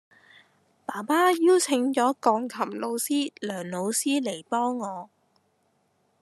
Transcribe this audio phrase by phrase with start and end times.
[0.83, 5.11] 爸爸邀請咗鋼琴老師梁老師嚟幫我